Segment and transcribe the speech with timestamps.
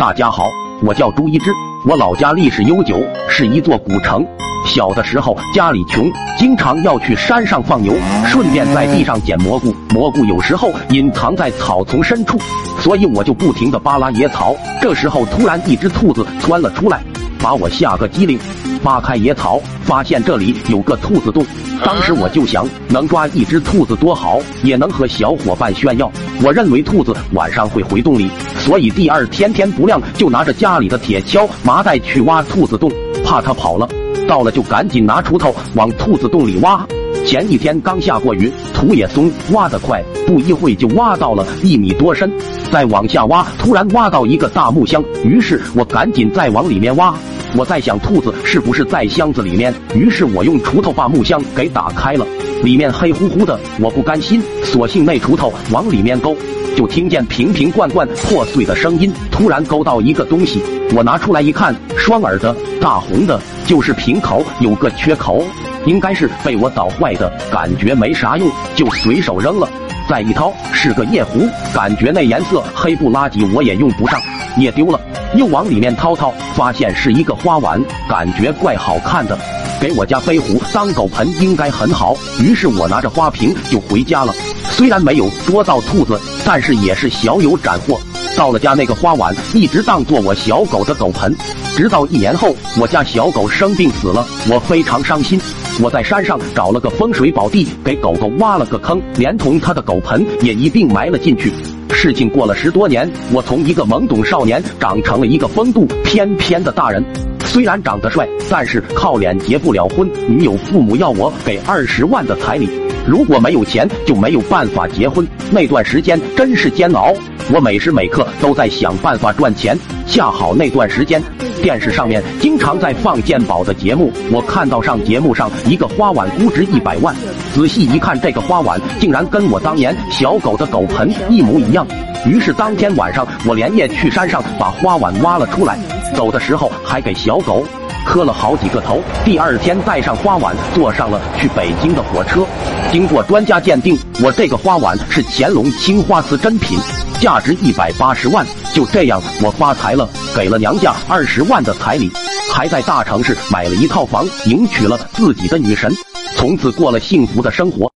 [0.00, 0.50] 大家好，
[0.80, 1.50] 我叫朱一之，
[1.86, 4.26] 我老家历史悠久，是一座古城。
[4.64, 7.92] 小的时候家里穷，经常要去山上放牛，
[8.24, 9.74] 顺便在地上捡蘑菇。
[9.90, 12.38] 蘑菇有时候隐藏在草丛深处，
[12.78, 14.56] 所以我就不停地扒拉野草。
[14.80, 17.02] 这时候突然一只兔子窜了出来，
[17.38, 18.38] 把我吓个机灵。
[18.82, 21.44] 扒开野草，发现这里有个兔子洞。
[21.84, 26.10] 当时我就想，能抓一只兔子多好，也能和小伙伴炫耀。
[26.42, 28.30] 我认为兔子晚上会回洞里，
[28.60, 32.90] 所以第二天天不亮就拿着家里的铁锹、麻袋去挖兔子洞，
[33.24, 33.88] 怕它跑了。
[34.28, 36.86] 到了就赶紧拿锄头往兔子洞里挖。
[37.24, 42.30] 前一天刚下过雨，土也松，挖得快，不一会就挖到了一米多深。
[42.70, 47.14] 再往下挖，突然挖到一个大木箱，于是我赶紧再往里面挖。
[47.56, 52.24] 我在想兔子是不是在箱子里面，于是我用锄头把木箱给打开了，
[52.62, 56.36] 里面黑乎乎的，我不甘心，索性那锄头往里面勾，
[56.76, 59.12] 就听见瓶瓶罐罐破碎的声音。
[59.32, 60.62] 突然勾到一个东西，
[60.94, 65.42] 我拿出来一看，双耳的大红的，就是瓶口有个缺口，
[65.86, 69.68] 应该是被我捣坏的，感觉没啥用，就随手扔了。
[70.08, 74.20] 再一掏，是个夜壶，感觉那颜色黑不拉几，我也用不上，
[74.56, 75.00] 也丢了。
[75.36, 79.38] 又往里面掏掏，发现是一个花碗，感觉怪好看的，
[79.80, 82.16] 给我家飞虎当狗盆应该很好。
[82.40, 84.34] 于是我拿着花瓶就回家了。
[84.64, 88.00] 虽然没有捉到兔子，但是也是小有斩获。
[88.36, 91.32] 到了家，那个花碗一直当做我小狗的狗盆，
[91.76, 95.40] 直到一年后，我家小狗生病死了，我非常伤心。
[95.78, 101.52] 我在山上找了个风水宝地，给狗狗挖了个坑，连同它的狗盆也一并埋了进去。
[101.92, 107.02] 事情过了十多年，我从一个懵懂少年长成了一个风度翩翩的大人。
[107.46, 110.08] 虽然长得帅，但是靠脸结不了婚。
[110.28, 112.68] 女友父母要我给二十万的彩礼，
[113.06, 115.26] 如果没有钱就没有办法结婚。
[115.50, 117.12] 那段时间真是煎熬，
[117.52, 119.76] 我每时每刻都在想办法赚钱。
[120.10, 121.22] 恰好那段时间。
[121.62, 127.14] 电视上面经常在放鉴宝的节目，我看到上节目上一个花碗估值一百万，
[127.54, 131.86] 仔细一看，这个花碗竟然跟我当年小狗的狗盆一模一样。
[132.26, 135.78] 于是当天晚上，我连夜去山上把花碗挖了出来，
[136.14, 137.64] 走的时候还给小狗
[138.04, 139.00] 磕了好几个头。
[139.24, 142.44] 第二天带上花碗，坐上了去北京的火车。
[142.90, 146.76] 经过专家鉴定，我这个花碗是乾隆青花瓷真品。
[147.20, 152.10] 价值一百八十万，就这样我发财了，给了娘家二十万的彩礼，
[152.52, 155.92] 还在大城市买了一套房，迎娶了自己的女神，
[156.36, 157.90] 从此过了幸福的生活。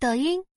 [0.00, 0.49] 抖音。